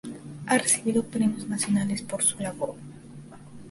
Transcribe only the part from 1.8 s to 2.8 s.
por su labor.